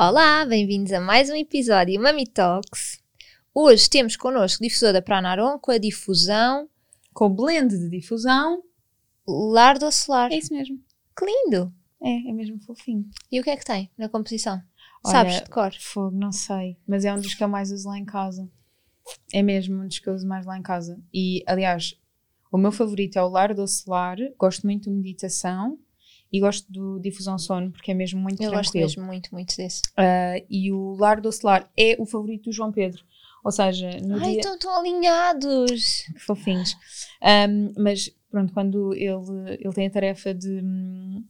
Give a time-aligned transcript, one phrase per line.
[0.00, 3.02] Olá, bem-vindos a mais um episódio Mami Talks.
[3.52, 6.68] Hoje temos connosco difusora Pranaron com a difusão
[7.12, 8.62] com blend de difusão.
[9.26, 10.30] Lar do Solar.
[10.30, 10.78] É isso mesmo.
[11.18, 11.74] Que lindo!
[12.00, 13.10] É, é mesmo fofinho.
[13.32, 14.62] E o que é que tem na composição?
[15.04, 15.74] Olha, Sabes de cor?
[15.80, 16.76] Fogo, não sei.
[16.86, 18.48] Mas é um dos que eu mais uso lá em casa.
[19.32, 20.96] É mesmo um dos que eu uso mais lá em casa.
[21.12, 21.98] E, aliás,
[22.52, 24.16] o meu favorito é o Lar do Solar.
[24.38, 25.76] Gosto muito de meditação
[26.32, 28.86] e gosto do Difusão Sono porque é mesmo muito Eu gosto tranquilo.
[28.86, 29.82] mesmo muito, muito desse.
[29.96, 33.02] Ah, e o Lar do Solar é o favorito do João Pedro.
[33.44, 34.40] Ou seja, no Ai, dia...
[34.40, 36.02] estão tão alinhados!
[36.12, 36.76] Que fofinhos.
[37.22, 41.24] Ahm, mas pronto, quando ele, ele tem a tarefa de hum,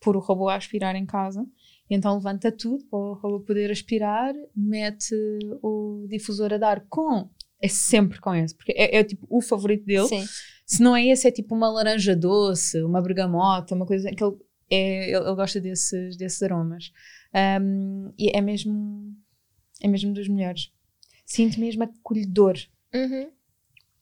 [0.00, 1.44] pôr o robô a aspirar em casa,
[1.88, 5.14] então levanta tudo para o robô poder aspirar, mete
[5.62, 7.28] o difusor a dar com.
[7.60, 10.06] É sempre com esse, porque é, é tipo o favorito dele.
[10.06, 10.24] Sim.
[10.70, 14.36] Se não é esse, é tipo uma laranja doce, uma bergamota, uma coisa que ele,
[14.70, 16.92] é, ele, gosta desses, desses aromas.
[17.34, 19.12] Ahm, e é mesmo,
[19.82, 20.70] é mesmo dos melhores.
[21.26, 22.56] Sinto mesmo acolhedor.
[22.94, 23.32] Uhum.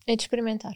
[0.07, 0.75] É de experimentar.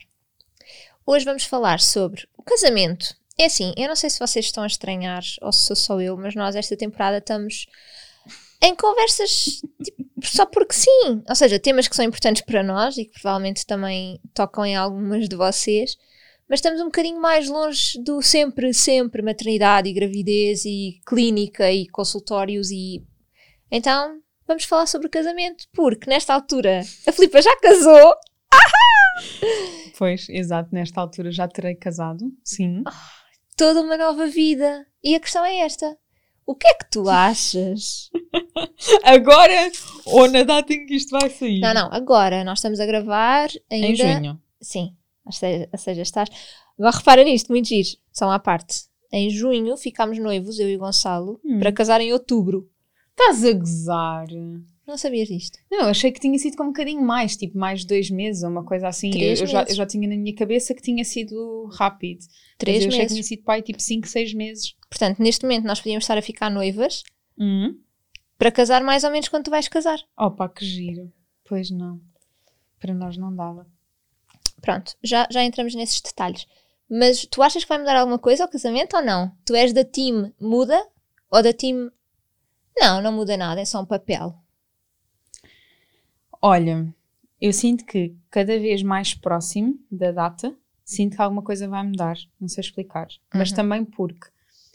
[1.04, 3.14] Hoje vamos falar sobre o casamento.
[3.38, 6.16] É assim, eu não sei se vocês estão a estranhar ou se sou só eu,
[6.16, 7.66] mas nós esta temporada estamos
[8.62, 11.22] em conversas tipo, só porque sim.
[11.28, 15.28] Ou seja, temas que são importantes para nós e que provavelmente também tocam em algumas
[15.28, 15.96] de vocês,
[16.48, 21.88] mas estamos um bocadinho mais longe do sempre, sempre maternidade e gravidez e clínica e
[21.88, 23.02] consultórios e.
[23.70, 28.14] Então, vamos falar sobre o casamento, porque nesta altura a Filipa já casou.
[29.98, 32.82] Pois, exato, nesta altura já terei casado, sim.
[33.56, 34.84] toda uma nova vida.
[35.04, 35.96] E a questão é esta:
[36.46, 38.10] o que é que tu achas?
[39.02, 39.70] Agora
[40.06, 41.60] ou na data em que isto vai sair?
[41.60, 43.86] não, não, agora nós estamos a gravar ainda.
[43.86, 44.40] Em junho.
[44.60, 46.28] Sim, ou seja, ou seja, estás.
[46.78, 48.84] Agora repara nisto, muito giro, são à parte.
[49.12, 51.58] Em junho ficámos noivos, eu e o Gonçalo, Hum.
[51.58, 52.68] para casar em outubro.
[53.10, 54.26] Estás a gozar?
[54.86, 55.58] Não sabias disto?
[55.70, 58.50] Não, eu achei que tinha sido com um bocadinho mais, tipo mais dois meses ou
[58.50, 59.08] uma coisa assim.
[59.08, 59.70] Eu, Três eu já, meses.
[59.70, 62.24] eu já tinha na minha cabeça que tinha sido rápido.
[62.58, 63.12] Três Mas eu achei que meses.
[63.14, 64.74] tinha sido pai tipo 5, 6 meses.
[64.90, 67.02] Portanto, neste momento nós podíamos estar a ficar noivas
[67.38, 67.78] Hum.
[68.36, 69.98] para casar mais ou menos quando tu vais casar.
[70.18, 71.12] Opa, que giro.
[71.44, 72.00] Pois não.
[72.80, 73.66] Para nós não dava.
[74.60, 76.46] Pronto, já, já entramos nesses detalhes.
[76.90, 79.32] Mas tu achas que vai mudar alguma coisa ao casamento ou não?
[79.44, 80.84] Tu és da team muda
[81.30, 81.90] ou da team.
[82.76, 84.34] Não, não muda nada, é só um papel.
[86.42, 86.92] Olha,
[87.40, 90.54] eu sinto que cada vez mais próximo da data,
[90.84, 92.16] sinto que alguma coisa vai mudar.
[92.40, 93.06] Não sei explicar.
[93.32, 93.56] Mas Uhum.
[93.56, 94.26] também porque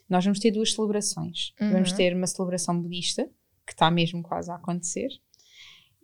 [0.10, 1.54] nós vamos ter duas celebrações.
[1.60, 1.72] Uhum.
[1.74, 3.30] Vamos ter uma celebração budista,
[3.66, 5.10] que está mesmo quase a acontecer.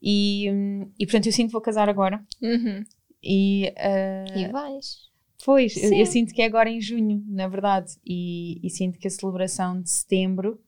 [0.01, 2.21] E, hum, e portanto eu sinto que vou casar agora.
[2.41, 2.83] Uhum.
[3.23, 4.97] E, ah, E vais.
[5.45, 7.93] pois, eu, eu sinto que é agora em junho, na verdade.
[8.05, 10.61] E, e sinto que a celebração de setembro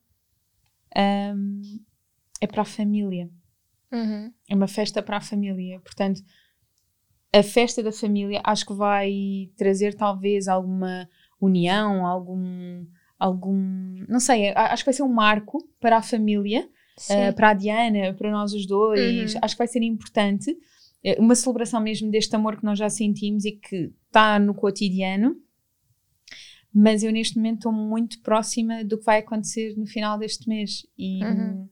[1.35, 1.61] hum,
[2.39, 3.29] é para a família.
[3.91, 4.31] Uhum.
[4.49, 5.79] É uma festa para a família.
[5.79, 6.21] Portanto,
[7.33, 11.07] a festa da família acho que vai trazer talvez alguma
[11.39, 12.85] união, algum.
[13.19, 16.67] algum não sei, acho que vai ser um marco para a família,
[17.09, 19.33] eh, para a Diana, para nós os dois.
[19.33, 19.39] Uhum.
[19.41, 20.57] Acho que vai ser importante.
[21.03, 25.35] Eh, Uma celebração mesmo deste amor que nós já sentimos e que está no cotidiano.
[26.73, 30.85] Mas eu neste momento estou muito próxima do que vai acontecer no final deste mês.
[30.97, 31.69] E, Uhum.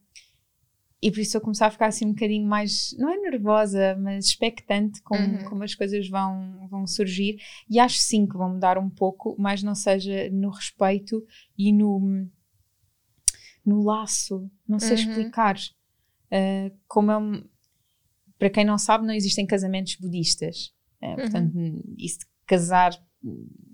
[1.08, 4.26] E por isso eu começar a ficar assim um bocadinho mais, não é nervosa, mas
[4.26, 5.44] expectante com Uhum.
[5.50, 7.38] como as coisas vão, vão surgir.
[7.70, 11.22] E acho sim que vão mudar um pouco, mas não seja no respeito
[11.58, 12.26] e no,
[13.66, 14.50] no laço.
[14.68, 14.96] Não sei Uhum.
[14.96, 15.58] explicar.
[16.32, 17.44] Uh, como é
[18.40, 20.74] para quem não sabe, não existem casamentos budistas.
[21.02, 21.16] Uh, Uhum.
[21.16, 21.54] Portanto,
[21.98, 22.92] isso de casar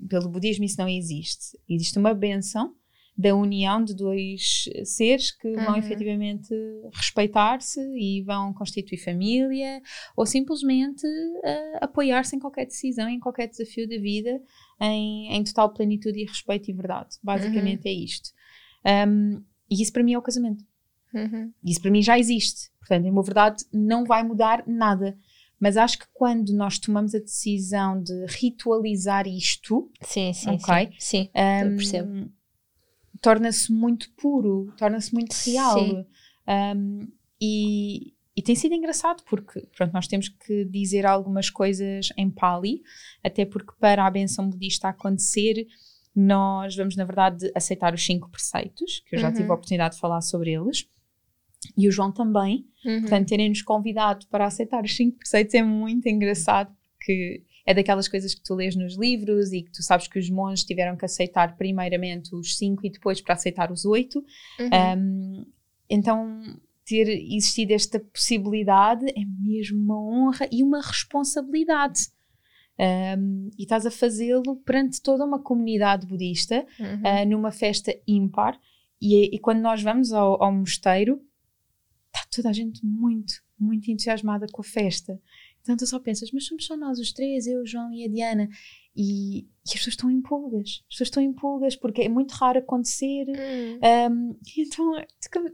[0.07, 1.57] pelo budismo, isso não existe.
[1.67, 2.75] Existe uma benção
[3.19, 5.75] da união de dois seres que vão Uhum.
[5.75, 6.55] efetivamente
[6.93, 9.81] respeitar-se e vão constituir família
[10.15, 14.41] ou simplesmente uh, apoiar-se em qualquer decisão, em qualquer desafio da vida,
[14.79, 17.17] em, em total plenitude e respeito e verdade.
[17.21, 18.29] Basicamente é isto.
[18.85, 20.63] Um, e isso para mim é o casamento.
[21.13, 21.51] Uhum.
[21.61, 22.69] Isso para mim já existe.
[22.79, 25.17] Portanto, em boa verdade, não vai mudar nada.
[25.59, 30.63] Mas acho que quando nós tomamos a decisão de ritualizar isto, Sim, sim, Ok.
[30.63, 30.89] sim.
[30.97, 32.29] Sim, eu hum, percebo.
[33.21, 36.05] Torna-se muito puro, torna-se muito real.
[36.75, 37.07] Um,
[37.41, 42.81] e, e tem sido engraçado porque pronto, nós temos que dizer algumas coisas em Pali,
[43.23, 45.67] até porque para a benção budista acontecer,
[46.15, 49.33] nós vamos, na verdade, aceitar os cinco preceitos, que eu já Uhum.
[49.33, 50.87] tive a oportunidade de falar sobre eles.
[51.77, 52.65] E o João também.
[52.85, 53.01] Uhum.
[53.01, 58.33] Portanto, terem-nos convidado para aceitar os cinco preceitos é muito engraçado, porque é daquelas coisas
[58.33, 61.55] que tu lês nos livros e que tu sabes que os monges tiveram que aceitar
[61.55, 64.25] primeiramente os cinco e depois para aceitar os oito.
[64.59, 64.97] Uhum.
[64.97, 65.45] Um,
[65.87, 66.41] então,
[66.83, 72.07] ter existido esta possibilidade é mesmo uma honra e uma responsabilidade.
[72.79, 77.01] Um, e estás a fazê-lo perante toda uma comunidade budista, Uhum.
[77.05, 78.59] ah, numa festa ímpar.
[78.99, 81.21] E, e quando nós vamos ao, ao mosteiro,
[82.07, 85.21] está toda a gente muito, muito entusiasmada com a festa.
[85.61, 88.07] Então tu só pensas, mas somos só nós os três, eu, o João e a
[88.07, 88.49] Diana.
[88.95, 90.81] E, e as pessoas estão em pulgas.
[90.87, 93.25] As pessoas estão em pulgas porque é muito raro acontecer.
[93.27, 94.11] Uhum.
[94.33, 94.91] Um, então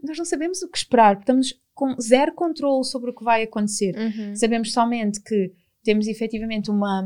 [0.02, 3.94] nós não sabemos o que esperar, estamos com zero controle sobre o que vai acontecer.
[3.96, 4.34] Uhum.
[4.34, 5.52] Sabemos somente que
[5.84, 7.02] temos efetivamente uma,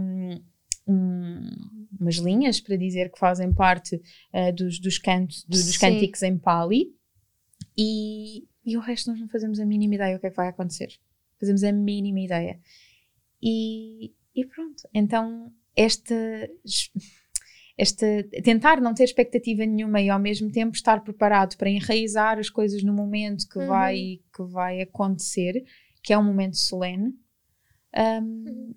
[0.87, 1.51] um,
[2.01, 6.39] umas linhas para dizer que fazem parte uh, dos, dos cantos, do- dos cânticos em
[6.39, 6.95] Pali
[7.77, 10.49] e, e o resto nós não fazemos a mínima ideia o que é que vai
[10.49, 10.89] acontecer.
[11.39, 12.61] Fazemos a mínima ideia.
[13.43, 16.15] E, e pronto, então esta,
[17.77, 18.07] esta
[18.43, 22.83] tentar não ter expectativa nenhuma e ao mesmo tempo estar preparado para enraizar as coisas
[22.83, 23.67] no momento que, Uhum.
[23.67, 25.65] vai, que vai acontecer,
[26.03, 27.15] que é um momento solene.
[27.97, 28.75] Um, Uhum.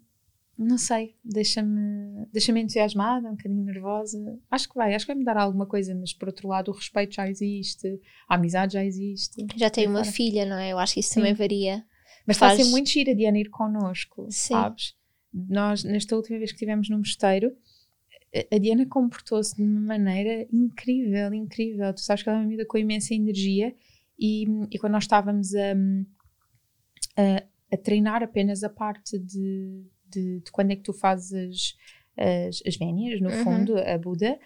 [0.55, 4.39] Não sei, deixa-me deixa entusiasmada, um bocadinho nervosa.
[4.51, 6.75] Acho que vai, acho que vai me dar alguma coisa, mas por outro lado o
[6.75, 7.99] respeito já existe,
[8.29, 9.47] a amizade já existe.
[9.55, 10.71] Já tem uma filha, não é?
[10.71, 11.21] Eu acho que isso Sim.
[11.21, 11.83] também varia.
[12.25, 14.53] Mas está a ser muito gira a Diana ir connosco, Sim.
[14.53, 14.95] sabes?
[15.33, 17.51] Nós, nesta última vez que estivemos no mosteiro,
[18.51, 21.93] a- Diana comportou-se de uma maneira incrível, incrível.
[21.93, 23.75] Tu sabes que ela é uma miúda com imensa energia
[24.17, 25.73] e, e quando nós estávamos a,
[27.17, 27.43] a,
[27.73, 31.75] a treinar apenas a parte de, de, de quando é que tu fazes
[32.17, 33.43] as, as vénias, no Uhum.
[33.43, 34.39] fundo, a Buda,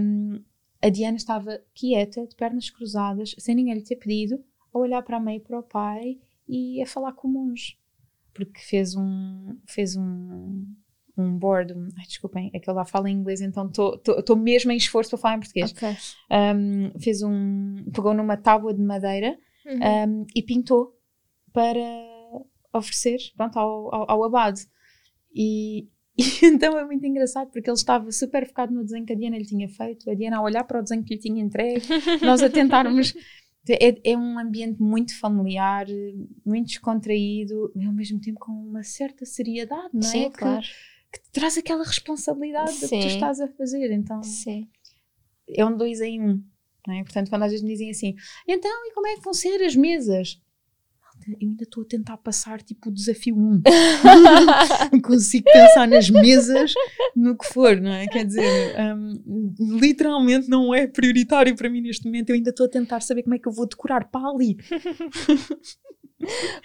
[0.00, 0.42] um,
[0.82, 5.16] a Diana estava quieta, de pernas cruzadas, sem ninguém lhe ter pedido, a olhar para
[5.16, 7.78] a mãe e para o pai e a falar com o monge.
[8.32, 10.64] Porque fez um, fez um,
[11.16, 14.70] um board, um, ai, desculpem, é que ele lá fala em inglês, então estou mesmo
[14.70, 15.72] em esforço para falar em português.
[15.72, 15.96] Ok.
[16.30, 19.36] Um, fez um, pegou numa tábua de madeira
[19.68, 20.22] Uhum.
[20.22, 20.96] um, e pintou
[21.52, 21.78] para
[22.72, 24.62] oferecer pronto, ao, ao, ao abade.
[25.34, 29.16] E, e então é muito engraçado porque ele estava super focado no desenho que a
[29.16, 31.86] Diana lhe tinha feito, a Diana a olhar para o desenho que lhe tinha entregue,
[32.22, 33.14] nós a tentarmos.
[33.70, 35.86] É, é um ambiente muito familiar,
[36.44, 40.12] muito descontraído, e ao mesmo tempo com uma certa seriedade, não é?
[40.12, 40.62] Sim, Que- claro.
[41.12, 43.06] que, te traz aquela responsabilidade do que tu Sim.
[43.06, 43.90] estás a fazer.
[43.92, 44.68] Então Sim.
[45.48, 46.42] é um dois em um.
[46.86, 47.02] Não é?
[47.04, 48.14] Portanto, quando às vezes me dizem assim,
[48.46, 50.40] então, e como é que vão ser as mesas?
[51.28, 53.60] Eu ainda estou a tentar passar tipo o desafio 1.
[54.92, 56.72] Não consigo pensar nas mesas
[57.14, 58.06] no que for, não é?
[58.06, 62.30] Quer dizer, hum, literalmente não é prioritário para mim neste momento.
[62.30, 64.56] Eu ainda estou a tentar saber como é que eu vou decorar para ali.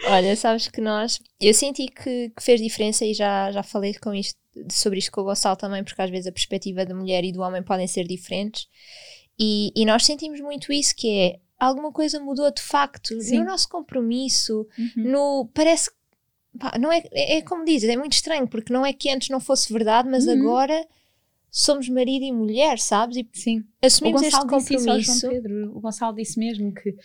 [0.07, 1.19] Olha, sabes que nós.
[1.41, 4.39] Eu senti que, que fez diferença e já, já falei com isto,
[4.71, 7.41] sobre isto com o Gonçalo também, porque às vezes a perspectiva da mulher e do
[7.41, 8.65] homem podem ser diferentes.
[9.38, 13.39] E, e nós sentimos muito isso, que é alguma coisa mudou de facto Sim.
[13.39, 15.50] no nosso compromisso, no.
[15.53, 15.91] Parece
[16.60, 19.29] pá, não é, é, é como dizes, é muito estranho, porque não é que antes
[19.29, 20.34] não fosse verdade, mas Uhum.
[20.34, 20.88] agora
[21.50, 23.17] somos marido e mulher, sabes?
[23.17, 23.60] E Sim.
[23.60, 25.29] O assumimos este Gonçalo ao compromisso.
[25.29, 25.77] Pedro.
[25.77, 26.96] O Gonçalo disse mesmo que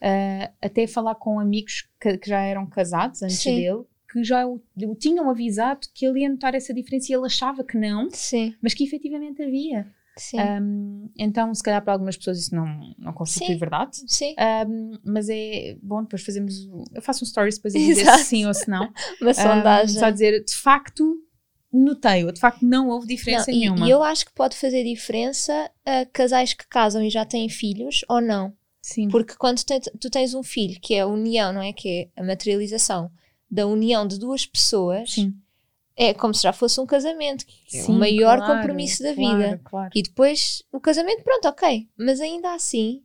[0.00, 3.56] ah, até falar com amigos que, que já eram casados antes Sim.
[3.56, 7.26] dele, que já o, o tinham avisado que ele ia notar essa diferença e ele
[7.26, 9.86] achava que não, Sim, mas que efetivamente havia.
[10.18, 10.36] Sim.
[10.40, 13.56] Um, então, se calhar para algumas pessoas isso não, não constitui Sim.
[13.58, 13.96] verdade.
[14.06, 14.34] sim,
[14.68, 16.68] Um, mas é bom, depois fazemos.
[16.94, 18.84] Eu faço um stories depois a dizer se sim ou se não.
[19.20, 19.98] uma Um, sondagem.
[20.00, 21.16] só dizer, de facto,
[21.72, 23.86] notei, ou de facto não houve diferença Não, e- nenhuma.
[23.86, 28.04] E, eu acho que pode fazer diferença a casais que casam e já têm filhos
[28.08, 28.52] ou não.
[28.80, 29.08] Sim.
[29.08, 29.60] Porque quando
[30.00, 31.72] tu tens um filho, que é a união, não é?
[31.72, 33.10] Que é a materialização
[33.50, 35.34] da união de duas pessoas, Sim.
[35.98, 39.36] É como se já fosse um casamento, é Sim, o maior claro, compromisso da claro,
[39.38, 39.60] vida.
[39.64, 39.90] Claro.
[39.94, 41.88] E depois o casamento, pronto, ok.
[41.98, 43.02] Mas ainda assim,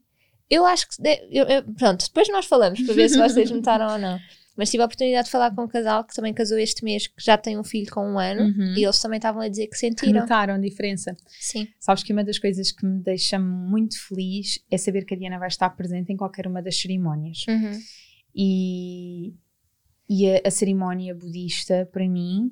[0.49, 1.01] eu acho que.
[1.01, 4.19] de- eu- eu- pronto, depois nós falamos para ver se vocês notaram ou não.
[4.55, 7.15] Mas tive a oportunidade de falar com um casal que também casou este mês, que
[7.25, 8.75] já tem um filho com um ano, Uhum.
[8.77, 10.21] e eles também estavam a dizer que sentiram.
[10.21, 11.17] notaram a diferença.
[11.39, 11.67] Sim.
[11.79, 15.39] Sabes que uma das coisas que me deixa muito feliz é saber que a Diana
[15.39, 17.39] vai estar presente em qualquer uma das cerimónias.
[17.49, 17.79] Uhum.
[18.35, 19.33] E,
[20.07, 22.51] e a, a cerimónia budista, para mim,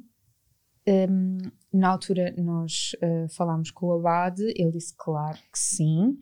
[0.88, 1.38] hum,
[1.74, 6.18] na altura nós uh, falámos com o Abade, ele disse claro que sim,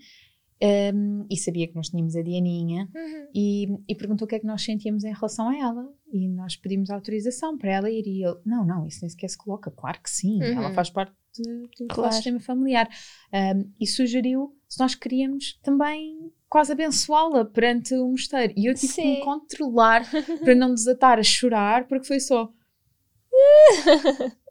[0.93, 3.27] hum, e sabia que nós tínhamos a Dianinha, Uhum.
[3.33, 5.93] e, e perguntou o que é que nós sentíamos em relação a ela.
[6.11, 8.03] E nós pedimos autorização para ela ir.
[8.07, 9.69] E ele, não, não, isso nem sequer se coloca.
[9.69, 10.57] Claro que sim, Uhum.
[10.57, 12.11] ela faz parte de- do Claro.
[12.11, 12.89] sistema familiar.
[13.31, 18.53] Um, e sugeriu se nós queríamos também quase abençoá-la perante o mosteiro.
[18.57, 19.21] E eu tive que me Sim.
[19.23, 20.03] controlar
[20.43, 22.51] para não desatar a chorar, porque foi só.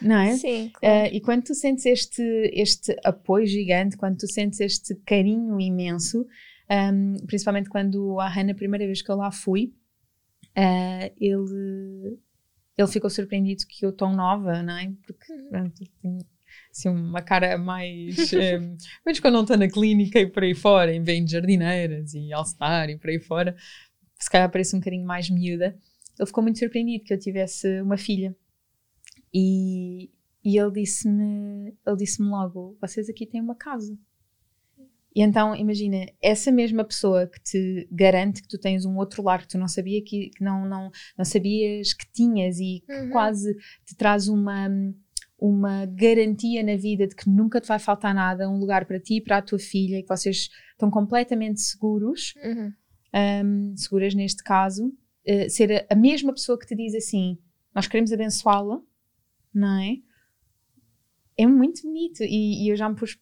[0.00, 0.36] não é?
[0.36, 1.08] Sim, claro.
[1.08, 2.22] Uh, e quando tu sentes este,
[2.52, 6.26] este apoio gigante, quando tu sentes este carinho imenso,
[6.70, 9.72] um, principalmente quando a Hannah, a primeira vez que eu lá fui,
[10.56, 12.18] uh, ele,
[12.76, 14.92] ele ficou surpreendido que eu tão nova, não é?
[15.06, 16.18] Porque pronto, eu tenho
[16.70, 18.16] assim, uma cara mais.
[18.32, 22.14] um, menos quando não estou na clínica e por aí fora, em bem de jardineiras
[22.14, 23.56] e all-star e por aí fora,
[24.18, 25.76] se calhar parece um bocadinho mais miúda.
[26.18, 28.36] Ele ficou muito surpreendido que eu tivesse uma filha.
[29.32, 30.10] E,
[30.44, 33.96] e ele disse-me ele disse-me logo: vocês aqui têm uma casa.
[35.14, 39.40] E então, imagina, essa mesma pessoa que te garante que tu tens um outro lar
[39.42, 43.10] que tu não sabia que, que não, não, não sabias que tinhas e que Uhum.
[43.10, 44.68] quase te traz uma,
[45.36, 49.16] uma garantia na vida de que nunca te vai faltar nada, um lugar para ti
[49.16, 52.72] e para a tua filha, e que vocês estão completamente seguros, Uhum.
[53.44, 54.92] hum, seguras neste caso,
[55.24, 57.36] eh, ser a, a mesma pessoa que te diz assim:
[57.74, 58.80] nós queremos abençoá-la,
[59.54, 59.98] não é?
[61.36, 62.22] É muito bonito.
[62.22, 63.18] E, e eu já me pus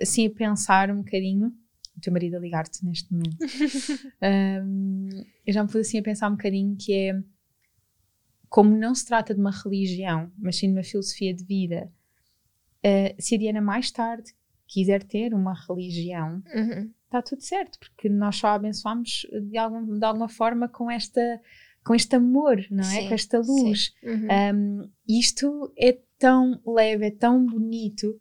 [0.00, 1.52] assim a pensar um bocadinho.
[1.96, 3.36] O teu marido a ligar-te neste momento.
[4.64, 5.08] Hum,
[5.46, 7.20] eu já me pus assim a pensar um bocadinho que é
[8.48, 11.90] como não se trata de uma religião, mas sim de uma filosofia de vida.
[12.84, 14.32] eh, se a Diana mais tarde
[14.66, 16.90] quiser ter uma religião, Uhum.
[17.04, 21.40] está tudo certo, porque nós só a abençoamos de, algum, de alguma forma com, esta,
[21.84, 23.00] com este amor, não é?
[23.02, 23.92] Sim, com esta luz.
[24.02, 24.28] Uhum.
[24.54, 28.18] Um, isto é tão leve, é tão bonito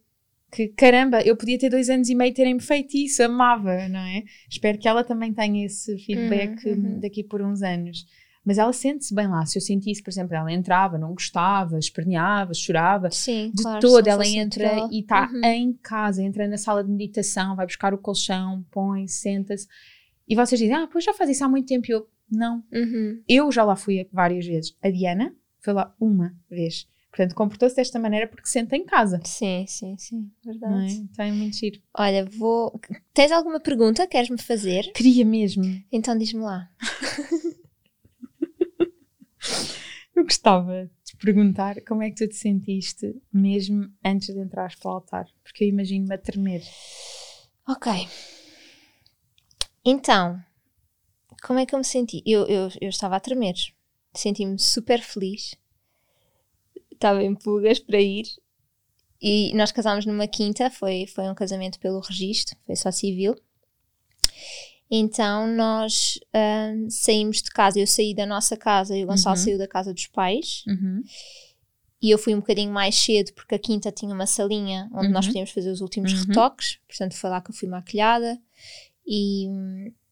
[0.51, 4.23] que caramba, eu podia ter dois anos e meio terem-me feito isso, amava, não é?
[4.49, 6.99] Espero que ela também tenha esse feedback Uhum, uhum.
[6.99, 8.05] daqui por uns anos.
[8.43, 9.45] Mas ela sente-se bem lá.
[9.45, 13.99] Se eu sentisse, por exemplo, ela entrava, não gostava, esperneava, chorava, Sim, de claro, não
[13.99, 15.45] ela entra e está Uhum.
[15.45, 19.67] em casa, entra na sala de meditação, vai buscar o colchão, põe, senta-se.
[20.27, 21.85] E vocês dizem, ah, pois já faz isso há muito tempo.
[21.87, 23.21] E eu, não, Uhum.
[23.27, 24.75] eu já lá fui várias vezes.
[24.81, 26.87] A Diana foi lá uma vez.
[27.09, 29.19] Portanto, comportou-se desta maneira porque se senta em casa.
[29.25, 30.53] Sim, sim, sim, Não é?
[30.53, 30.93] verdade.
[31.11, 31.81] Então é muito giro.
[31.93, 32.79] Olha, vou.
[33.13, 34.03] Tens alguma pergunta?
[34.07, 34.83] que Queres-me fazer?
[34.93, 35.63] Queria mesmo.
[35.91, 36.69] Então diz-me lá.
[40.15, 44.91] Eu gostava de perguntar como é que tu te sentiste mesmo antes de entrares para
[44.91, 45.25] o altar.
[45.43, 46.61] Porque eu imagino-me a tremer.
[47.67, 47.91] Ok.
[49.83, 50.39] Então,
[51.45, 52.21] como é que eu me senti?
[52.25, 53.55] Eu, eu, eu estava a tremer.
[54.13, 55.55] Senti-me super feliz.
[56.91, 58.25] Estava em pulgas para ir.
[59.21, 60.69] E nós casámos numa quinta.
[60.69, 62.57] Foi, foi um casamento pelo registro.
[62.65, 63.35] Foi só civil.
[64.89, 67.79] Então nós ahm, saímos de casa.
[67.79, 69.43] Eu saí da nossa casa e o Gonçalo Uhum.
[69.43, 70.63] saiu da casa dos pais.
[70.67, 71.01] Uhum.
[72.01, 75.25] E eu fui um bocadinho mais cedo porque a quinta tinha uma salinha onde nós
[75.25, 75.31] Uhum.
[75.31, 76.25] podíamos fazer os últimos Uhum.
[76.27, 76.79] retoques.
[76.87, 78.37] Portanto, foi lá que eu fui maquilhada.
[79.07, 79.47] E,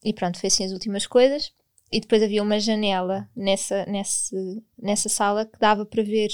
[0.04, 1.54] e pronto, foi assim as últimas coisas.
[1.92, 6.30] E depois havia uma janela nessa, nesse, nessa sala que dava para ver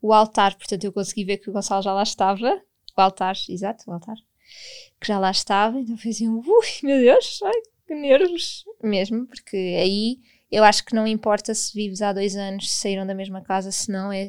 [0.00, 0.54] o altar.
[0.54, 2.62] Portanto, eu consegui ver que o Gonçalo já lá estava.
[2.96, 4.16] O altar, exato, o altar.
[5.00, 5.78] Que já lá estava.
[5.80, 6.42] Então foi assim, ui,
[6.84, 8.64] meu Deus, ai, que nervos.
[8.82, 13.06] Mesmo, porque aí eu acho que não importa se vives há dois anos, se saíram
[13.06, 14.28] da mesma casa, senão é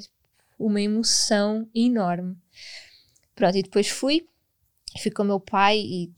[0.58, 2.36] uma emoção enorme.
[3.36, 4.28] Pronto, e depois fui,
[5.02, 6.13] fui com o meu pai e,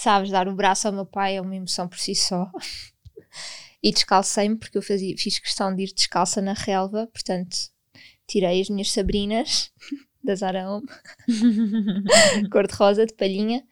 [0.00, 2.50] sabes, dar o braço ao meu pai é uma emoção por si só.
[3.82, 7.56] e descalcei-me, porque eu fazia, fiz questão de ir descalça na relva, portanto,
[8.26, 9.72] tirei as minhas sabrinas
[10.22, 10.86] da Zara Home,
[12.50, 13.64] cor-de-rosa, de palhinha,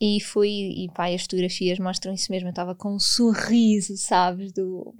[0.00, 4.52] e fui, e pá, as fotografias mostram isso mesmo, eu estava com um sorriso, sabes,
[4.52, 4.94] do...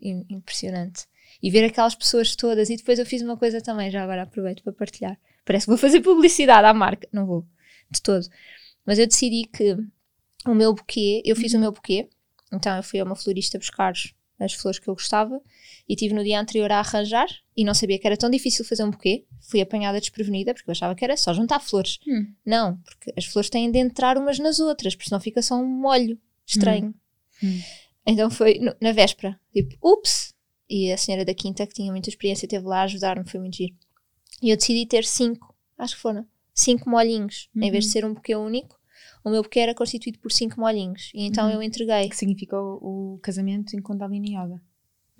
[0.00, 1.06] im- impressionante.
[1.42, 4.62] E ver aquelas pessoas todas, e depois eu fiz uma coisa também, já agora aproveito
[4.62, 5.18] para partilhar.
[5.44, 7.46] Parece que vou fazer publicidade à marca, não vou,
[7.90, 8.26] de todo.
[8.86, 9.76] Mas eu decidi que
[10.46, 12.08] o meu buquê, eu fiz o meu buquê,
[12.52, 13.92] então eu fui a uma florista buscar
[14.40, 15.40] as flores que eu gostava
[15.88, 18.82] e tive no dia anterior a arranjar e não sabia que era tão difícil fazer
[18.82, 19.24] um buquê.
[19.48, 21.98] Fui apanhada desprevenida porque eu achava que era só juntar flores.
[22.06, 22.32] Hum.
[22.44, 25.66] Não, porque as flores têm de entrar umas nas outras, porque senão fica só um
[25.66, 26.92] molho estranho.
[27.42, 27.60] Hum.
[28.04, 30.34] Então foi no- na véspera, tipo, ups!
[30.68, 33.56] E a senhora da quinta, que tinha muita experiência, esteve lá a ajudar-me, foi muito
[33.58, 33.74] giro.
[34.42, 37.92] E eu decidi ter cinco, acho que foram, cinco molhinhos, em vez de Uhum.
[37.92, 38.78] ser um buquê único.
[39.24, 41.10] O meu buquê era constituído por cinco molhinhos.
[41.14, 41.52] E então Uhum.
[41.54, 42.08] eu entreguei.
[42.08, 44.60] Que significa o, o casamento em Kundalini Yoga.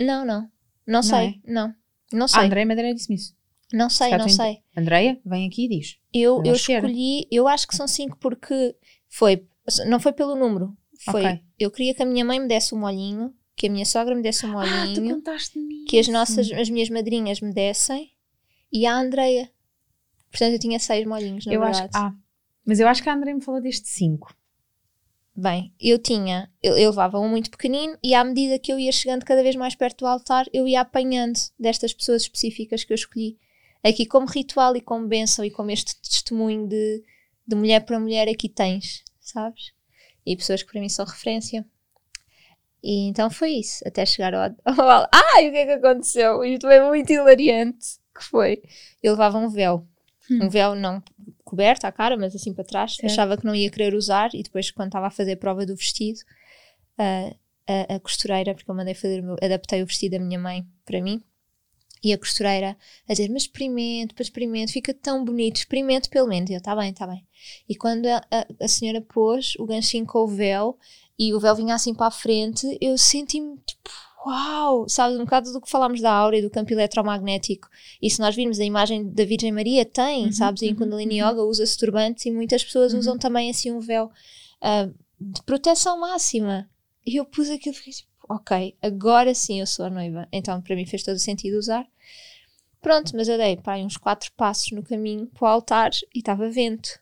[0.01, 0.49] Não, não.
[0.87, 1.41] Não sei.
[1.47, 1.73] Não.
[2.13, 2.41] Não Ah, sei.
[2.45, 3.35] Andréia Madeira disse-me isso.
[3.73, 4.59] não sei, não tem- sei.
[4.77, 5.97] Andréia, vem aqui e diz.
[6.13, 8.77] Eu, Eu escolhi, eu acho que são cinco porque
[9.09, 9.47] foi,
[9.87, 10.77] não foi pelo número.
[11.05, 11.41] Foi, Ok.
[11.59, 14.21] eu queria que a minha mãe me desse um molhinho, que a minha sogra me
[14.23, 14.71] desse um Ah, tu
[15.01, 18.11] molhinho, contaste-me que as nossas, as minhas madrinhas me dessem
[18.73, 19.51] e a Andreia.
[20.33, 22.07] Portanto, eu tinha seis molhinhos, na Eu acho verdade.
[22.07, 22.15] Ah,
[22.65, 24.35] mas eu acho que a Andréia me falou deste 5.
[25.35, 28.93] Bem, eu tinha, eu, eu levava um muito pequenino e à medida que eu ia
[28.93, 32.95] chegando cada vez mais perto do altar, eu ia apanhando destas pessoas específicas que eu
[32.95, 33.39] escolhi.
[33.83, 37.03] Aqui como ritual e como bênção e como este testemunho de,
[37.47, 39.73] de mulher para mulher aqui tens, sabes?
[40.25, 41.67] E pessoas que para mim são referência.
[42.83, 44.43] E então foi isso, até chegar ao...
[44.65, 46.45] ao Ai, o que é que aconteceu?
[46.45, 48.01] Isto é muito hilariante.
[48.15, 48.63] Que foi?
[49.03, 49.89] Eu levava um véu.
[50.33, 50.45] Hum.
[50.45, 51.03] Um véu não
[51.45, 52.97] coberto à cara, mas assim para trás.
[52.97, 53.11] Certo.
[53.11, 55.77] Achava que não ia querer usar e depois quando estava a fazer a prova do
[55.77, 56.21] vestido,
[56.99, 57.35] a,
[57.67, 60.67] a, a costureira, porque eu mandei fazer, o meu- adaptei o vestido da minha mãe
[60.85, 61.23] para mim,
[62.05, 62.77] e a costureira
[63.09, 66.51] a dizer, mas experimente, para experimente, fica tão bonito, experimente pelo menos.
[66.51, 67.25] E eu, está bem, está bem.
[67.69, 70.77] E quando a, a, a senhora pôs o ganchinho com o véu,
[71.19, 73.91] e o véu vinha assim para a frente, eu senti-me tipo,
[74.27, 74.89] uau!
[74.89, 77.69] Sabes, um bocado do que falámos da aura e do campo eletromagnético.
[78.01, 80.63] E se nós virmos a imagem da Virgem Maria, tem, Uhum, sabes?
[80.63, 81.29] E em uhum, Kundalini uhum.
[81.31, 82.99] Yoga usa-se turbantes e muitas pessoas Uhum.
[83.01, 84.11] usam também assim um véu
[84.61, 84.89] ah,
[85.21, 86.69] de proteção máxima.
[87.07, 90.29] E eu pus aquilo e fiquei tipo, ok, agora sim eu sou a noiva.
[90.33, 91.87] Então para mim fez todo o sentido usar.
[92.81, 96.51] Pronto, mas eu dei pá, uns quatro passos no caminho para o altar e estava
[96.51, 97.01] vento.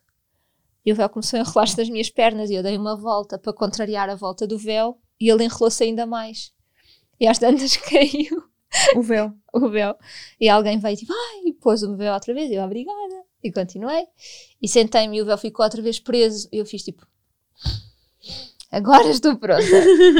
[0.84, 3.52] E o véu começou a enrolar-se das minhas pernas e eu dei uma volta para
[3.52, 6.52] contrariar a volta do véu e ele enrolou-se ainda mais.
[7.20, 8.42] E às tantas caiu
[8.96, 9.32] O véu.
[9.52, 9.94] o véu.
[10.40, 12.50] E alguém veio tipo, ai, e pôs o véu outra vez.
[12.50, 13.22] Eu, obrigada.
[13.42, 14.04] E continuei.
[14.60, 16.48] E sentei-me e o véu ficou outra vez preso.
[16.52, 17.06] E eu fiz tipo,
[18.70, 19.62] agora estou pronta.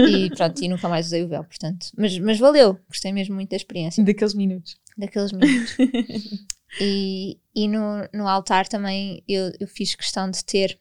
[0.09, 1.87] e pronto, e nunca mais usei o véu, portanto.
[1.97, 2.79] Mas, mas valeu.
[2.89, 4.77] Gostei mesmo muito da experiência, Daqueles minutos.
[4.97, 5.77] daqueles minutos.
[6.81, 10.79] e e no, no altar também eu, eu fiz questão de ter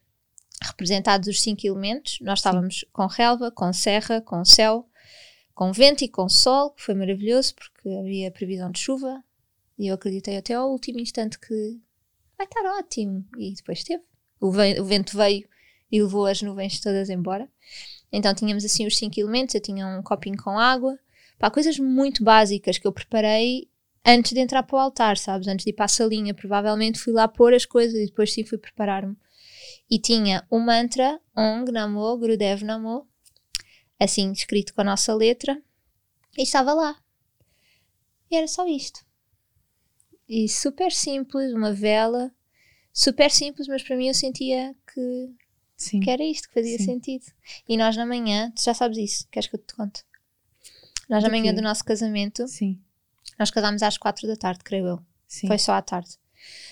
[0.62, 2.20] representados os cinco elementos.
[2.22, 4.88] Nós estávamos com relva, com serra, com céu,
[5.60, 9.22] com vento e com sol, que foi maravilhoso porque havia previsão de chuva
[9.78, 11.78] e eu acreditei até ao último instante que
[12.38, 13.26] vai estar ótimo.
[13.38, 14.02] E depois teve.
[14.40, 15.46] O, ve- o vento veio
[15.92, 17.46] e levou as nuvens todas embora.
[18.10, 19.54] Então tínhamos assim os cinco elementos.
[19.54, 20.98] Eu tinha um copinho com água.
[21.38, 23.68] Pá, coisas muito básicas que eu preparei
[24.06, 25.46] antes de entrar para o altar, sabes?
[25.46, 26.34] Antes de ir para a salinha.
[26.34, 29.18] Provavelmente fui lá pôr as coisas e depois sim fui preparar-me.
[29.92, 33.09] E tinha o mantra Ong Namo Gurudev Namo,
[34.00, 35.62] assim escrito com a nossa letra,
[36.38, 36.96] e estava lá.
[38.32, 39.06] E era só isto.
[40.28, 42.32] E super simples, uma vela,
[42.94, 45.36] super simples, mas para mim eu sentia que,
[45.76, 46.00] Sim.
[46.00, 46.86] que era isto, que fazia Sim.
[46.86, 47.26] sentido.
[47.68, 50.04] E nós na manhã, tu já sabes isso, queres que eu te conte?
[51.10, 52.80] Nós na manhã do nosso casamento, Sim.
[53.40, 55.00] nós casámos às quatro da tarde, creio eu.
[55.28, 55.48] Sim.
[55.48, 56.18] Foi só à tarde.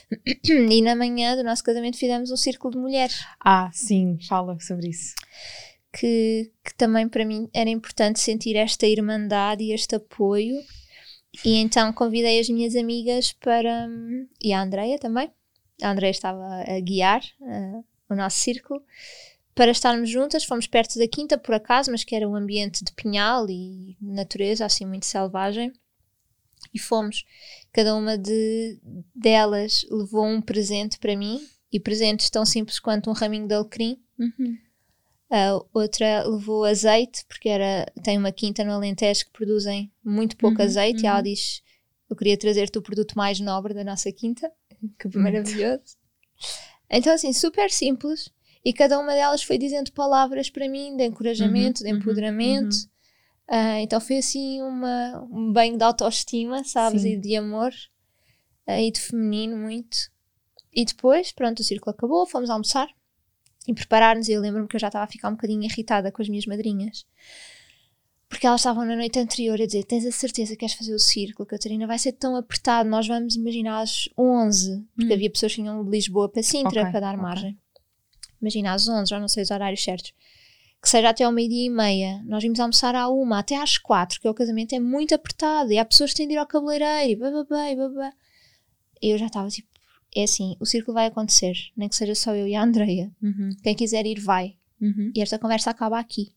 [0.72, 3.26] E na manhã do nosso casamento fizemos um círculo de mulheres.
[3.40, 5.16] Ah, sim, fala sobre isso.
[5.94, 10.56] Que, que também para mim era importante sentir esta irmandade e este apoio.
[11.46, 13.88] E então convidei as minhas amigas para.
[14.42, 15.32] e a Andreia também.
[15.82, 18.82] A Andreia estava a guiar eh, o nosso círculo
[19.54, 20.44] para estarmos juntas.
[20.44, 24.66] Fomos perto da quinta, por acaso, mas que era um ambiente de pinhal e natureza,
[24.66, 25.72] assim, muito selvagem.
[26.74, 27.26] E fomos.
[27.72, 28.80] Cada uma de,
[29.14, 31.40] delas levou um presente para mim.
[31.72, 34.58] E presentes tão simples quanto um raminho de alecrim Uhum.
[35.30, 40.60] A outra levou azeite, porque era, tem uma quinta no Alentejo que produzem muito pouco
[40.60, 41.24] Uhum, azeite, e ela uhum.
[41.24, 41.62] diz:
[42.10, 44.52] Eu queria trazer-te o produto mais nobre da nossa quinta,
[44.98, 45.98] que maravilhoso.
[46.90, 48.32] Então, assim, super simples,
[48.64, 52.76] e cada uma delas foi dizendo palavras para mim de encorajamento, Uhum, de empoderamento.
[53.50, 57.14] Ah, então, foi assim uma, um banho de autoestima, sabes, Sim.
[57.14, 57.74] e de amor,
[58.66, 59.98] ah, e de feminino muito.
[60.74, 62.88] E depois, pronto, o círculo acabou, fomos almoçar
[63.68, 64.28] e preparar-nos.
[64.30, 66.46] E eu lembro-me que eu já estava a ficar um bocadinho irritada com as minhas
[66.46, 67.06] madrinhas.
[68.30, 71.00] Porque elas estavam na noite anterior a dizer: Tens a certeza que queres fazer o
[71.00, 71.88] círculo, Catarina?
[71.88, 72.90] Vai ser tão apertado.
[72.90, 75.16] Nós vamos imaginar às 11, porque Hum.
[75.16, 77.22] havia pessoas que vinham de Lisboa para Sintra Ok, para dar ok.
[77.22, 77.58] margem.
[78.42, 80.14] Imagina às 11, já não sei os horários certos.
[80.82, 82.22] Que seja até ao meio-dia e meia.
[82.26, 85.72] Nós vimos almoçar à uma, até às quatro, que é o casamento é muito apertado.
[85.72, 88.12] E há pessoas que têm de ir ao cabeleireiro, e bababá, e babá.
[89.02, 89.68] Eu já estava tipo:
[90.16, 93.12] É assim, o círculo vai acontecer, nem que seja só eu e a Andreia.
[93.22, 93.50] Uhum.
[93.62, 94.56] Quem quiser ir, vai.
[94.82, 95.12] Uhum.
[95.16, 96.34] E esta conversa acaba aqui.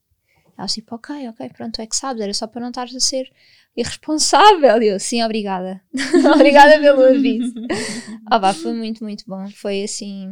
[0.56, 3.00] Ela disse, tipo, ok, ok, pronto, é que sabes, era só para não estares a
[3.00, 3.30] ser
[3.76, 4.82] irresponsável.
[4.82, 5.80] E eu, sim, obrigada.
[6.34, 7.54] obrigada pelo aviso.
[8.30, 9.48] oh, pá, foi muito, muito bom.
[9.50, 10.30] Foi assim,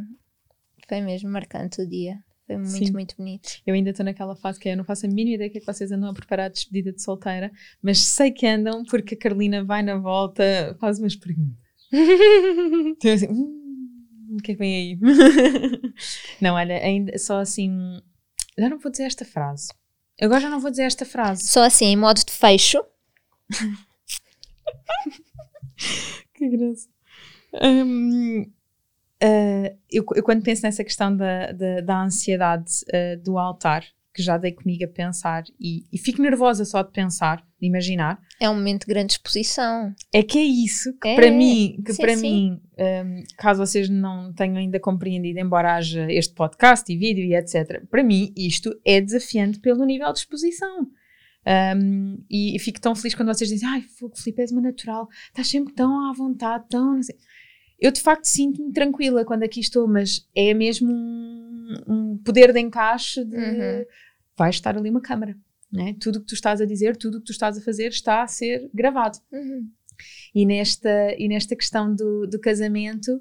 [0.89, 2.19] foi mesmo marcante o dia.
[2.49, 2.93] Foi muito, Sim.
[2.93, 3.51] muito bonito.
[3.67, 5.67] Eu ainda estou naquela fase que eu não faço a mínima ideia que é que
[5.67, 9.63] vocês andam a preparar a despedida de solteira, mas sei que andam porque a Carolina
[9.63, 11.68] vai na volta, faz umas perguntas.
[11.93, 14.99] então assim, hum, o que é que vem aí?
[16.41, 18.01] não, olha, ainda só assim,
[18.59, 19.69] já não vou dizer esta frase.
[20.21, 21.47] Agora já não vou dizer esta frase.
[21.47, 22.83] Só assim, em modo de fecho.
[26.35, 26.89] que graça.
[27.63, 28.45] Um,
[29.23, 33.85] Uh, eu, eu, quando penso nessa questão da, da, da ansiedade uh, do altar,
[34.19, 38.21] que já dei comigo a pensar e, e, fico nervosa só de pensar, de imaginar.
[38.41, 39.95] É um momento de grande exposição.
[40.13, 42.23] É que é isso que é, para mim, que sim, para sim.
[42.23, 47.37] mim, um, caso vocês não tenham ainda compreendido, embora haja este podcast e vídeo e
[47.37, 50.89] etc, para mim isto é desafiante pelo nível de exposição.
[51.77, 53.85] Um, e, e, fico tão feliz quando vocês dizem, ai,
[54.17, 56.97] Filipe, és uma natural, estás sempre tão à vontade, tão.
[56.97, 57.15] Não sei
[57.81, 62.59] eu de facto sinto-me tranquila quando aqui estou, mas é mesmo um, um poder de
[62.59, 63.85] encaixe de uhum.
[64.39, 65.37] Vai estar ali uma câmara.
[65.71, 65.95] Né?
[66.01, 68.23] Tudo o que tu estás a dizer, tudo o que tu estás a fazer está
[68.23, 69.19] a ser gravado.
[69.31, 69.69] Uhum.
[70.35, 73.21] E, nesta, e nesta questão do, do casamento,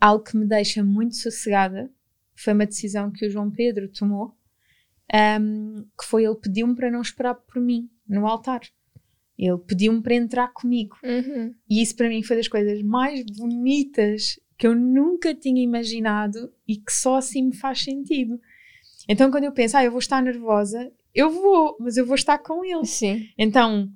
[0.00, 1.90] algo que me deixa muito sossegada
[2.34, 4.34] foi uma decisão que o João Pedro tomou,
[5.40, 8.62] um, que foi ele pediu-me para não esperar por mim no altar.
[9.38, 10.96] Ele pediu-me para entrar comigo.
[11.02, 11.54] Uhum.
[11.68, 16.76] E isso para mim foi das coisas mais bonitas que eu nunca tinha imaginado e
[16.76, 18.40] que só assim me faz sentido.
[19.08, 22.38] Então quando eu penso, ah, eu vou estar nervosa, eu vou, mas eu vou estar
[22.38, 22.84] com ele.
[22.84, 23.28] Sim.
[23.36, 23.88] Então,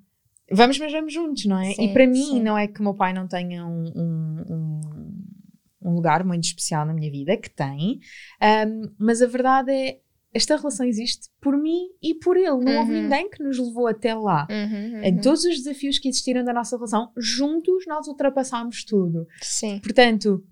[0.50, 1.72] vamos, mas vamos juntos, não é?
[1.72, 2.42] Sim, e para mim, sim.
[2.42, 4.80] não é que o meu pai não tenha um, um,
[5.82, 8.00] um, lugar muito especial na minha vida, que tem,
[8.68, 9.98] um, mas a verdade é,
[10.34, 12.50] esta relação existe por mim e por ele.
[12.50, 12.78] Não uhum.
[12.80, 14.46] houve ninguém que nos levou até lá.
[14.50, 15.02] Uhum, uhum.
[15.02, 19.26] Em todos os desafios que existiram da nossa relação, juntos nós ultrapassámos tudo.
[19.40, 19.80] Sim.
[19.82, 20.44] Portanto,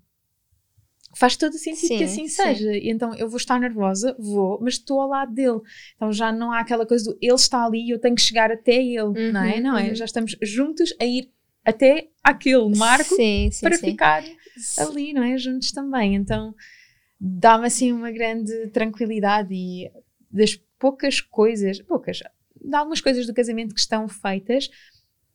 [1.15, 2.43] faz todo sentido sim, que assim sim.
[2.43, 2.73] seja.
[2.73, 5.61] E então eu vou estar nervosa, vou, mas estou ao lado dele.
[5.95, 8.51] Então já não há aquela coisa do ele está ali e eu tenho que chegar
[8.51, 9.55] até ele, não é?
[9.55, 9.89] Uhum, não é?
[9.89, 9.95] Uhum.
[9.95, 11.31] Já estamos juntos a ir
[11.63, 14.23] até aquele marco sim, para ficar
[14.77, 15.37] ali, não é?
[15.37, 16.15] Juntos também.
[16.15, 16.53] Então
[17.19, 19.89] dá-me assim uma grande tranquilidade e
[20.29, 22.19] das poucas coisas, poucas,
[22.61, 24.69] de algumas coisas do casamento que estão feitas,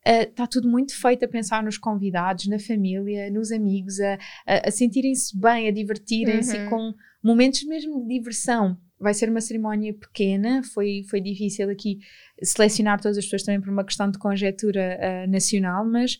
[0.05, 4.67] está uh, tudo muito feito a pensar nos convidados, na família, nos amigos, a, a,
[4.67, 6.69] a sentirem-se bem, a divertirem-se uhum.
[6.69, 8.77] com momentos mesmo de diversão.
[8.99, 11.99] Vai ser uma cerimónia pequena, foi, foi difícil aqui
[12.41, 16.19] selecionar todas as pessoas também por uma questão de conjetura uh, nacional, mas,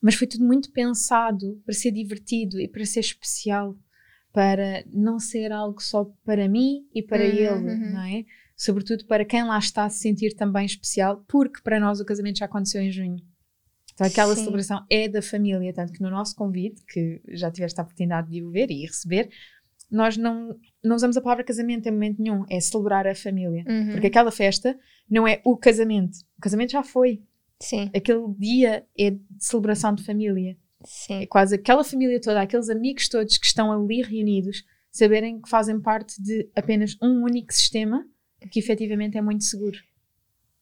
[0.00, 3.76] mas foi tudo muito pensado para ser divertido e para ser especial
[4.32, 7.92] para não ser algo só para mim e para uhum, ele, uhum.
[7.92, 8.24] não é?
[8.62, 12.44] Sobretudo para quem lá está se sentir também especial, porque para nós o casamento já
[12.44, 13.16] aconteceu em junho.
[13.92, 14.42] Então aquela Sim.
[14.42, 18.40] celebração é da família, tanto que no nosso convite, que já tiveste a oportunidade de
[18.40, 19.28] o ver e receber,
[19.90, 23.64] nós não, não usamos a palavra casamento em momento nenhum, é celebrar a família.
[23.66, 23.90] Uhum.
[23.90, 24.78] Porque aquela festa
[25.10, 26.18] não é o casamento.
[26.38, 27.20] O casamento já foi.
[27.58, 27.90] Sim.
[27.92, 30.56] Aquele dia é de celebração de família.
[30.84, 31.22] Sim.
[31.22, 35.80] É quase aquela família toda, aqueles amigos todos que estão ali reunidos, saberem que fazem
[35.80, 38.06] parte de apenas um único sistema
[38.50, 39.78] que efetivamente é muito seguro.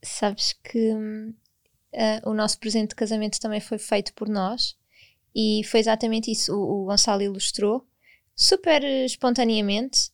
[0.02, 4.76] Sabes que uh, o nosso presente de casamento também foi feito por nós
[5.34, 6.54] e foi exatamente isso.
[6.54, 7.86] O, o Gonçalo ilustrou
[8.34, 10.10] super espontaneamente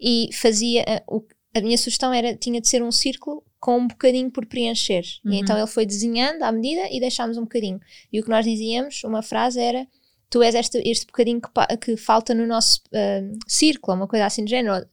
[0.00, 0.82] e fazia.
[1.08, 4.44] Uh, o, a minha sugestão era tinha de ser um círculo com um bocadinho por
[4.44, 5.04] preencher.
[5.24, 5.32] Uhum.
[5.32, 7.80] E então ele foi desenhando à medida e deixámos um bocadinho.
[8.12, 9.86] E o que nós dizíamos, uma frase era:
[10.28, 14.44] Tu és este, este bocadinho que, que falta no nosso uh, círculo, uma coisa assim
[14.44, 14.86] de género.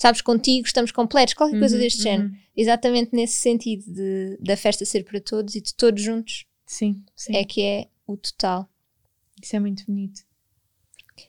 [0.00, 2.02] Sabes, contigo estamos completos, qualquer uhum, coisa deste uhum.
[2.04, 2.34] género.
[2.56, 6.46] Exatamente nesse sentido de, da festa ser para todos e de todos juntos.
[6.64, 7.36] Sim, sim.
[7.36, 8.68] É que é o total.
[9.42, 10.22] Isso é muito bonito.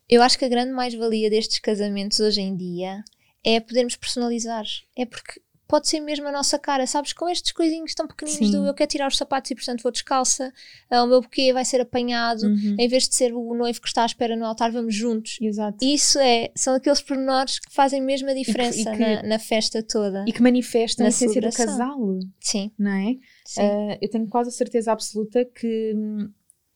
[0.08, 3.04] Eu acho que a grande mais-valia destes casamentos hoje em dia
[3.44, 4.66] é podermos personalizar.
[4.96, 7.14] É porque pode ser mesmo a nossa cara, sabes?
[7.14, 8.52] Com estes coisinhos tão pequeninos Sim.
[8.52, 10.52] do eu quero tirar os sapatos e portanto vou descalça,
[10.92, 12.76] uh, o meu buquê vai ser apanhado, uhum.
[12.78, 15.38] em vez de ser o noivo que está à espera no altar, vamos juntos.
[15.40, 15.78] Exato.
[15.86, 19.24] Isso é, são aqueles pormenores que fazem mesmo a diferença e que, e que, na,
[19.24, 20.26] na, festa toda.
[20.28, 22.20] E que manifestam a essência do casal.
[22.40, 22.72] Sim.
[22.78, 23.16] Não é?
[23.46, 23.62] Sim.
[23.62, 25.94] Uh, eu tenho quase a certeza absoluta que.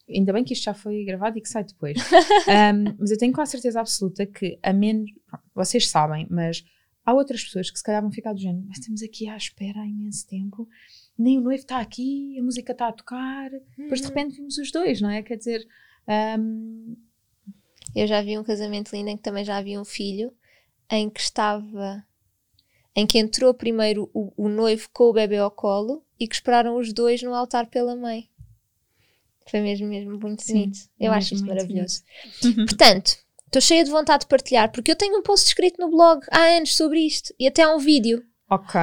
[0.07, 1.97] Ainda bem que isto já foi gravado e que sai depois.
[1.97, 5.09] um, mas eu tenho quase a certeza absoluta que, a menos.
[5.55, 6.63] Vocês sabem, mas
[7.05, 9.81] há outras pessoas que se calhar vão ficar do género, mas estamos aqui à espera
[9.81, 10.67] há imenso tempo,
[11.17, 13.59] nem o noivo está aqui, a música está a tocar, uhum.
[13.77, 14.13] depois de uhum.
[14.13, 15.21] repente vimos os dois, não é?
[15.21, 15.67] Quer dizer.
[16.07, 16.95] Um...
[17.95, 20.33] Eu já vi um casamento lindo em que também já havia um filho
[20.89, 22.03] em que estava
[22.95, 26.77] em que entrou primeiro o, o noivo com o bebê ao colo e que esperaram
[26.77, 28.29] os dois no altar pela mãe.
[29.49, 30.79] Foi mesmo, mesmo muito Sim, bonito.
[30.99, 32.03] Eu mesmo acho muito maravilhoso.
[32.67, 33.17] Portanto,
[33.53, 36.39] estou cheia de vontade de partilhar, porque eu tenho um post escrito no blog há
[36.57, 38.23] anos sobre isto e até há um vídeo.
[38.49, 38.79] Ok.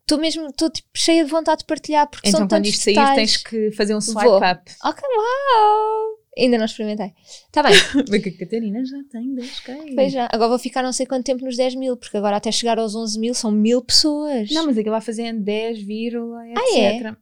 [0.00, 2.82] Estou mesmo, estou tipo, cheia de vontade de partilhar, porque Então são quando tantos isto
[2.82, 4.38] sair tens que fazer um swipe Vou.
[4.38, 4.72] up.
[4.84, 6.18] Ok, uau!
[6.36, 7.12] Ainda não experimentei.
[7.46, 7.72] Está bem,
[8.08, 9.94] Porque a Catarina já tem 10k.
[9.94, 10.28] pois já.
[10.32, 12.96] Agora vou ficar não sei quanto tempo nos 10 mil, porque agora até chegar aos
[12.96, 14.50] 11 mil são mil pessoas.
[14.50, 16.58] Não, mas aquilo vai fazendo 10, vírgula, etc.
[16.58, 17.16] Ah, é?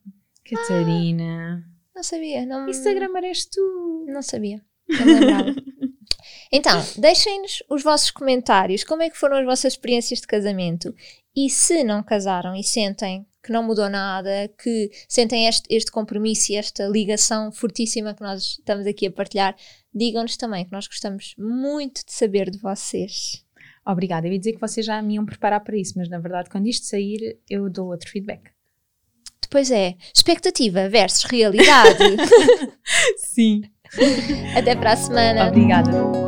[0.48, 1.64] Catarina.
[1.94, 2.46] Não sabia.
[2.46, 4.06] Não, Instagram eres tu.
[4.08, 4.62] Não sabia.
[4.88, 5.54] Não lembrava.
[6.52, 8.84] Então, deixem-nos os vossos comentários.
[8.84, 10.94] Como é que foram as vossas experiências de casamento?
[11.36, 16.52] E se não casaram e sentem que não mudou nada, que sentem este, este compromisso
[16.52, 19.56] e esta ligação fortíssima que nós estamos aqui a partilhar,
[19.94, 23.44] digam-nos também que nós gostamos muito de saber de vocês.
[23.86, 24.26] Obrigada.
[24.26, 26.66] Eu ia dizer que vocês já me iam preparar para isso, mas na verdade, quando
[26.66, 28.50] isto sair, eu dou outro feedback.
[29.40, 31.98] Depois é expectativa versus realidade.
[33.16, 33.62] Sim.
[34.54, 35.48] Até para a semana.
[35.48, 36.27] Obrigada.